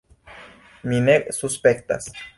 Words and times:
Mi 0.93 1.03
ne 1.11 1.19
suspektas. 1.41 2.13